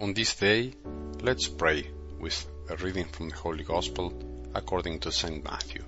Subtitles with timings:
[0.00, 0.72] On this day,
[1.20, 1.86] let's pray
[2.18, 4.14] with a reading from the Holy Gospel
[4.54, 5.44] according to St.
[5.44, 5.84] Matthew.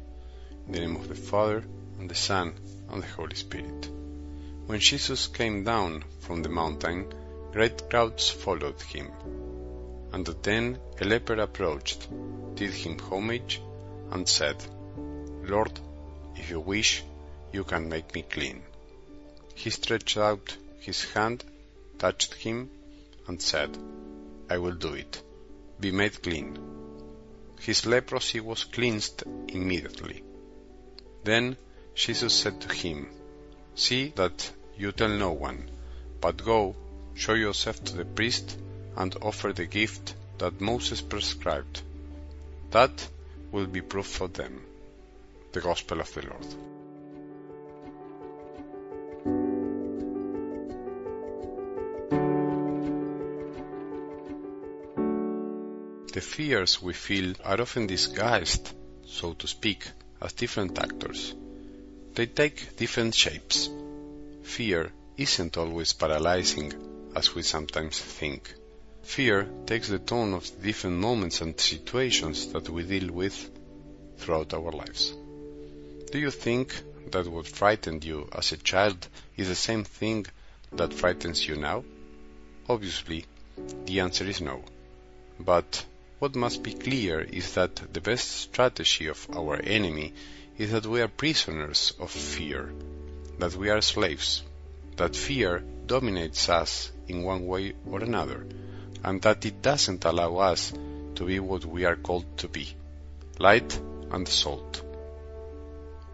[0.67, 1.65] In the name of the Father,
[1.99, 2.53] and the Son,
[2.91, 3.89] and the Holy Spirit.
[4.67, 7.11] When Jesus came down from the mountain,
[7.53, 9.11] great crowds followed him.
[10.13, 12.07] And then a leper approached,
[12.55, 13.63] did him homage,
[14.11, 14.63] and said,
[15.43, 15.81] Lord,
[16.37, 17.03] if you wish,
[17.51, 18.63] you can make me clean.
[19.55, 21.43] He stretched out his hand,
[21.99, 22.69] touched him,
[23.27, 23.79] and said,
[24.53, 25.23] I will do it.
[25.81, 26.59] Be made clean.
[27.61, 30.23] His leprosy was cleansed immediately.
[31.25, 31.57] Then
[31.95, 33.09] Jesus said to him,
[33.75, 35.71] See that you tell no one,
[36.21, 36.77] but go,
[37.15, 38.59] show yourself to the priest,
[38.95, 41.81] and offer the gift that Moses prescribed.
[42.73, 43.09] That
[43.53, 44.67] will be proof for them.
[45.53, 46.47] The Gospel of the Lord.
[56.23, 58.73] Fears we feel are often disguised,
[59.07, 59.87] so to speak,
[60.21, 61.35] as different actors.
[62.15, 63.69] They take different shapes.
[64.43, 66.73] Fear isn't always paralyzing,
[67.15, 68.55] as we sometimes think.
[69.03, 73.51] Fear takes the tone of the different moments and situations that we deal with
[74.19, 75.13] throughout our lives.
[76.11, 76.75] Do you think
[77.11, 80.27] that what frightened you as a child is the same thing
[80.73, 81.85] that frightens you now?
[82.69, 83.25] Obviously,
[83.87, 84.65] the answer is no.
[85.41, 85.85] But
[86.23, 90.15] what must be clear is that the best strategy of our enemy
[90.57, 92.73] is that we are prisoners of fear,
[93.41, 94.45] that we are slaves,
[94.95, 98.47] that fear dominates us in one way or another,
[99.03, 100.73] and that it doesn't allow us
[101.17, 102.69] to be what we are called to be
[103.41, 103.77] light
[104.13, 104.81] and salt.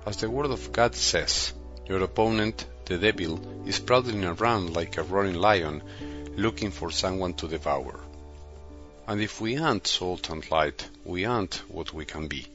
[0.07, 1.53] As the Word of God says,
[1.87, 5.83] your opponent, the devil, is prowling around like a roaring lion
[6.35, 8.08] looking for someone to devour.
[9.09, 12.47] And if we aren't salt and light, we aren't what we can be.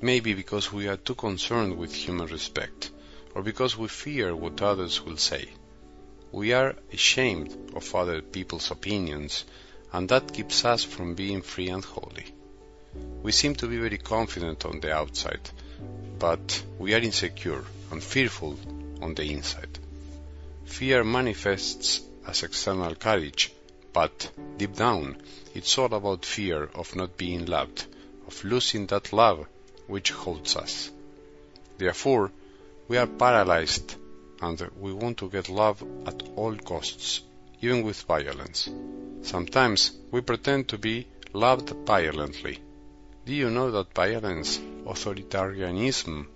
[0.00, 2.90] Maybe because we are too concerned with human respect,
[3.36, 5.48] or because we fear what others will say.
[6.32, 9.44] We are ashamed of other people's opinions,
[9.92, 12.26] and that keeps us from being free and holy.
[13.22, 15.48] We seem to be very confident on the outside,
[16.18, 18.58] but we are insecure and fearful
[19.00, 19.78] on the inside.
[20.64, 23.52] Fear manifests as external courage,
[23.92, 25.16] but deep down,
[25.54, 27.86] it's all about fear of not being loved,
[28.26, 29.46] of losing that love
[29.86, 30.90] which holds us.
[31.78, 32.30] Therefore,
[32.88, 33.94] we are paralyzed
[34.40, 37.20] and we want to get love at all costs,
[37.60, 38.68] even with violence.
[39.22, 42.58] Sometimes we pretend to be loved violently.
[43.24, 46.26] Do you know that violence, authoritarianism,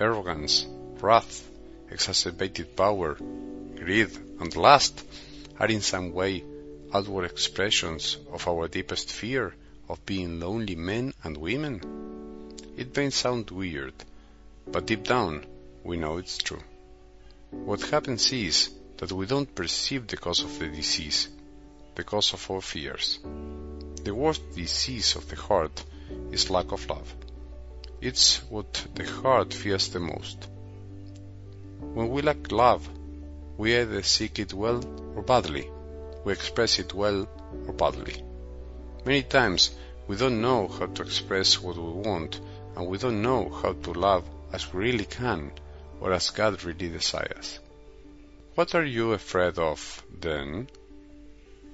[0.00, 0.66] arrogance,
[1.00, 1.48] wrath,
[1.90, 4.10] exacerbated power, greed,
[4.40, 5.04] and lust
[5.60, 6.42] are in some way
[6.94, 9.52] outward expressions of our deepest fear
[9.88, 11.80] of being lonely men and women?
[12.76, 13.94] It may sound weird,
[14.68, 15.44] but deep down
[15.82, 16.62] we know it's true.
[17.50, 21.28] What happens is that we don't perceive the cause of the disease,
[21.96, 23.18] the cause of our fears.
[24.04, 25.82] The worst disease of the heart
[26.30, 27.12] is lack of love.
[28.00, 30.46] It's what the heart fears the most.
[31.80, 32.88] When we lack love,
[33.56, 34.80] we either seek it well
[35.16, 35.70] or badly
[36.24, 37.28] we express it well
[37.66, 38.22] or badly.
[39.04, 39.70] Many times
[40.08, 42.40] we don't know how to express what we want
[42.76, 45.52] and we don't know how to love as we really can
[46.00, 47.58] or as God really desires.
[48.54, 50.68] What are you afraid of then?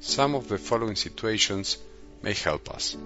[0.01, 1.79] Some of the following situations
[2.23, 2.97] may help us.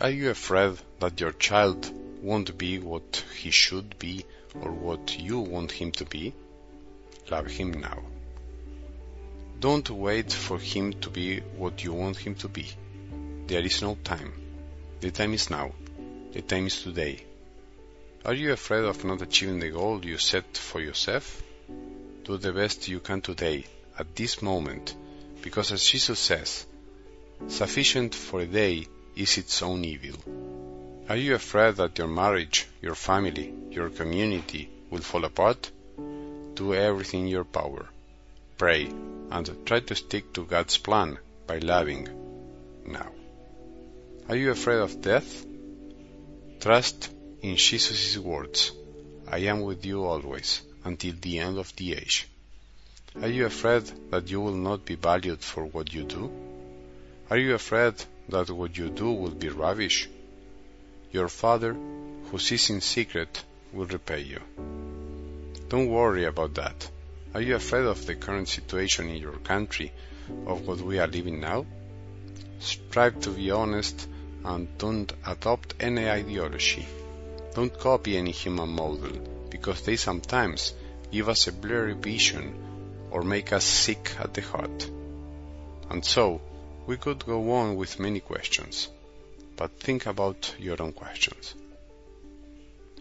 [0.00, 1.92] Are you afraid that your child
[2.22, 4.24] won't be what he should be
[4.54, 6.32] or what you want him to be?
[7.30, 8.02] Love him now.
[9.60, 12.66] Don't wait for him to be what you want him to be.
[13.46, 14.32] There is no time.
[15.00, 15.72] The time is now.
[16.32, 17.22] The time is today.
[18.24, 21.42] Are you afraid of not achieving the goal you set for yourself?
[22.24, 23.66] Do the best you can today,
[23.98, 24.94] at this moment,
[25.42, 26.64] because as Jesus says,
[27.48, 30.18] sufficient for a day is its own evil.
[31.10, 35.70] Are you afraid that your marriage, your family, your community will fall apart?
[36.54, 37.86] Do everything in your power.
[38.56, 38.90] Pray,
[39.30, 42.08] and try to stick to God's plan by loving
[42.86, 43.10] now.
[44.28, 45.46] Are you afraid of death?
[46.60, 47.10] Trust
[47.42, 48.72] in Jesus' words,
[49.26, 52.28] I am with you always until the end of the age.
[53.20, 56.30] Are you afraid that you will not be valued for what you do?
[57.28, 57.94] Are you afraid
[58.28, 60.08] that what you do will be rubbish?
[61.12, 63.42] Your Father, who sees in secret,
[63.72, 64.40] will repay you.
[65.68, 66.88] Don't worry about that.
[67.34, 69.92] Are you afraid of the current situation in your country,
[70.46, 71.66] of what we are living now?
[72.60, 74.08] strive to be honest,
[74.44, 76.86] and don't adopt any ideology.
[77.54, 79.12] Don't copy any human model,
[79.50, 80.74] because they sometimes
[81.10, 82.54] give us a blurry vision
[83.10, 84.90] or make us sick at the heart.
[85.88, 86.40] And so,
[86.86, 88.88] we could go on with many questions,
[89.56, 91.54] but think about your own questions.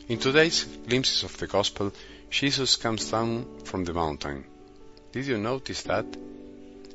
[0.08, 1.94] In today's glimpses of the gospel,
[2.30, 4.46] Jesus comes down from the mountain.
[5.12, 6.06] Did you notice that?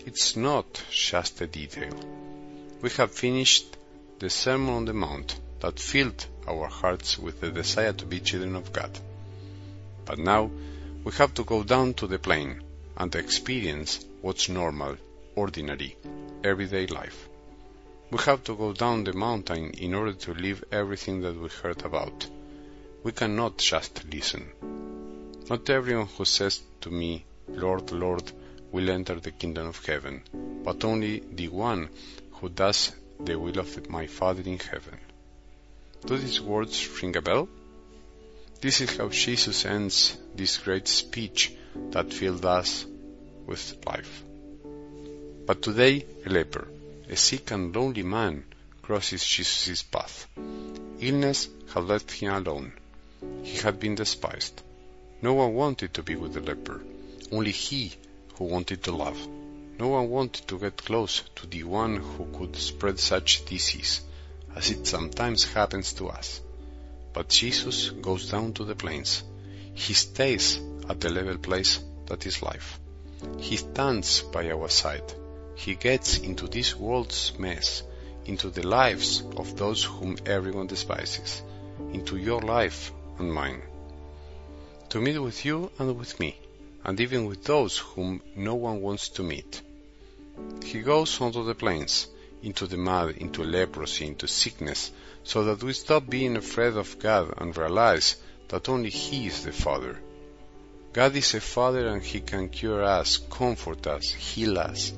[0.07, 1.93] It's not just a detail.
[2.81, 3.77] We have finished
[4.19, 8.55] the Sermon on the Mount that filled our hearts with the desire to be children
[8.55, 8.97] of God.
[10.05, 10.51] But now
[11.03, 12.63] we have to go down to the plain
[12.97, 14.97] and experience what's normal,
[15.35, 15.97] ordinary,
[16.45, 17.29] everyday life.
[18.11, 21.85] We have to go down the mountain in order to live everything that we heard
[21.85, 22.29] about
[23.05, 24.84] we cannot just listen.
[25.49, 28.32] Not everyone who says to me, Lord, Lord,
[28.73, 30.23] will enter the kingdom of heaven,
[30.64, 31.91] but only the one
[32.32, 34.99] who does the will of my Father in heaven.
[36.06, 37.49] Do these words ring a bell?
[38.62, 41.52] This is how Jesus ends this great speech
[41.91, 42.87] that filled us
[43.46, 44.25] with life.
[45.44, 46.67] But today, a leper,
[47.11, 48.44] a sick and lonely man,
[48.81, 50.26] crosses Jesus' path.
[51.00, 52.73] Illness had left him alone.
[53.43, 54.62] He had been despised.
[55.25, 56.82] No one wanted to be with the leper,
[57.32, 57.94] only he
[58.35, 59.17] who wanted to love.
[59.79, 64.03] No one wanted to get close to the one who could spread such disease,
[64.55, 66.43] as it sometimes happens to us.
[67.15, 69.23] But Jesus goes down to the plains.
[69.73, 70.61] He stays
[70.91, 72.79] at the level place that is life.
[73.38, 75.11] He stands by our side.
[75.55, 77.82] He gets into this world's mess,
[78.27, 81.41] into the lives of those whom everyone despises,
[81.94, 83.62] into your life and mine,
[84.94, 86.38] to meet with you and with me,
[86.85, 89.61] and even with those whom no one wants to meet.
[90.64, 92.06] He goes onto the plains,
[92.44, 94.93] into the mud, into leprosy, into sickness,
[95.25, 98.14] so that we stop being afraid of God and realize
[98.46, 99.99] that only He is the Father.
[100.93, 104.93] God is a Father and He can cure us, comfort us, heal us,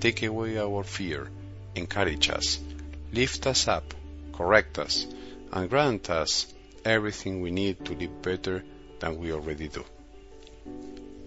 [0.00, 1.28] take away our fear,
[1.74, 2.58] encourage us,
[3.12, 3.92] lift us up,
[4.32, 5.06] correct us,
[5.52, 6.46] and grant us
[6.86, 8.64] everything we need to live better
[9.02, 9.84] than we already do.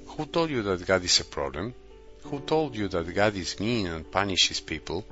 [0.07, 1.73] Who told you that God is a problem?
[2.23, 5.05] Who told you that God is mean and punishes people?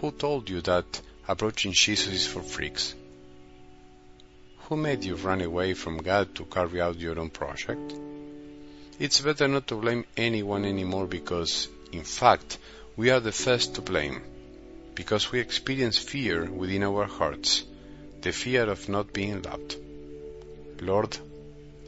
[0.00, 2.94] Who told you that approaching Jesus is for freaks?
[4.64, 7.94] Who made you run away from God to carry out your own project?
[8.98, 12.58] It's better not to blame anyone anymore because, in fact,
[12.96, 14.22] we are the first to blame,
[14.94, 17.64] because we experience fear within our hearts
[18.22, 19.76] the fear of not being loved.
[20.80, 21.16] Lord,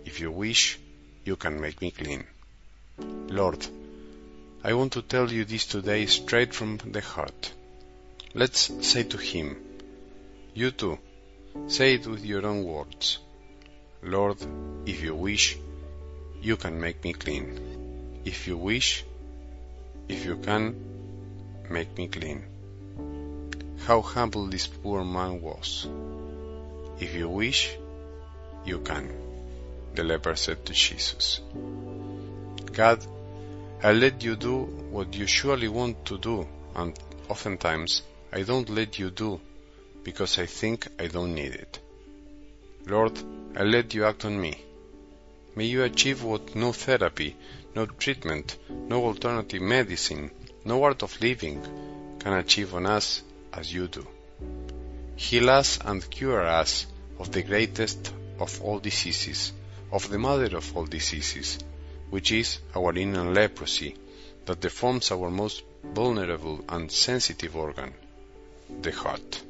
[0.09, 0.79] if you wish,
[1.27, 2.25] you can make me clean.
[3.39, 3.67] Lord,
[4.65, 7.53] I want to tell you this today straight from the heart.
[8.33, 9.57] Let's say to Him,
[10.55, 10.99] You too,
[11.67, 13.19] say it with your own words.
[14.03, 14.39] Lord,
[14.87, 15.59] if you wish,
[16.41, 17.47] you can make me clean.
[18.25, 19.05] If you wish,
[20.09, 20.65] if you can,
[21.69, 22.45] make me clean.
[23.87, 25.87] How humble this poor man was.
[26.99, 27.77] If you wish,
[28.65, 29.07] you can,
[29.95, 31.41] the leper said to Jesus.
[32.73, 33.05] God,
[33.83, 38.03] I let you do what you surely want to do, and oftentimes
[38.33, 39.41] I don't let you do
[40.03, 41.79] because I think I don't need it.
[42.87, 43.19] Lord,
[43.57, 44.55] I let you act on me.
[45.57, 47.37] May you achieve what no therapy,
[47.75, 50.31] no treatment, no alternative medicine,
[50.65, 51.63] no art of living
[52.21, 54.07] can achieve on us as you do
[55.19, 56.87] heal us and cure us
[57.19, 59.53] of the greatest of all diseases,
[59.91, 61.59] of the mother of all diseases,
[62.11, 63.95] which is our inner leprosy
[64.47, 67.93] that deforms our most vulnerable and sensitive organ,
[68.83, 69.43] the heart.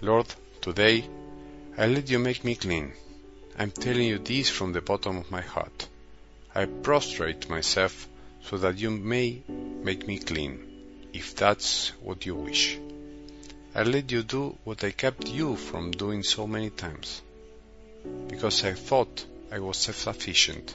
[0.00, 0.26] Lord,
[0.60, 1.04] today
[1.76, 2.92] I let you make me clean.
[3.58, 5.88] I'm telling you this from the bottom of my heart.
[6.54, 8.08] I prostrate myself
[8.42, 12.78] so that you may make me clean, if that's what you wish.
[13.74, 17.22] I let you do what I kept you from doing so many times.
[18.28, 20.74] Because I thought I was self-sufficient.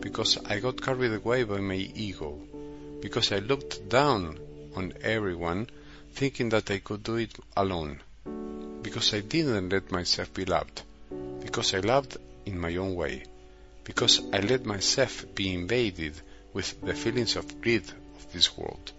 [0.00, 2.38] Because I got carried away by my ego.
[3.00, 4.38] Because I looked down
[4.76, 5.68] on everyone
[6.12, 8.00] thinking that I could do it alone.
[8.82, 10.82] Because I didn't let myself be loved.
[11.40, 12.16] Because I loved
[12.46, 13.24] in my own way.
[13.84, 16.14] Because I let myself be invaded
[16.52, 17.84] with the feelings of greed
[18.16, 18.92] of this world.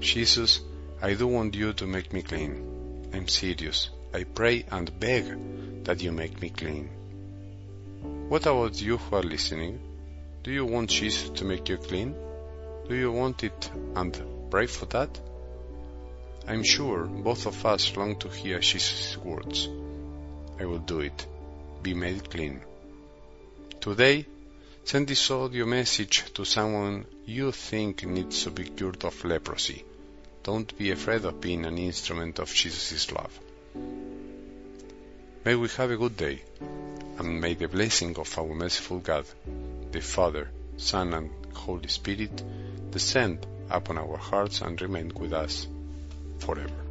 [0.00, 0.60] Jesus
[1.02, 3.10] I do want you to make me clean.
[3.12, 3.90] I'm serious.
[4.16, 6.88] I pray and beg that you make me clean.
[8.30, 9.78] What about you who are listening?
[10.42, 12.14] Do you want Jesus to make you clean?
[12.88, 15.20] Do you want it and pray for that?
[16.48, 19.68] I'm sure both of us long to hear Jesus' words.
[20.58, 21.26] I will do it.
[21.82, 22.62] Be made clean.
[23.82, 24.24] Today,
[24.84, 29.84] send this audio message to someone you think needs to be cured of leprosy.
[30.42, 33.38] Don't be afraid of being an instrument of Jesus' love.
[35.44, 36.42] May we have a good day,
[37.18, 39.24] and may the blessing of our merciful God,
[39.92, 42.42] the Father, Son, and Holy Spirit
[42.90, 45.66] descend upon our hearts and remain with us
[46.38, 46.85] forever.